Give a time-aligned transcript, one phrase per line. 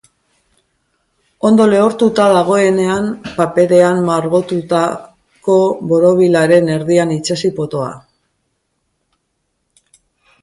[1.47, 5.57] Ondo lehortuta dagoenean, paperean margotutako
[5.91, 7.91] borobilaren erdian itsatsi potoa.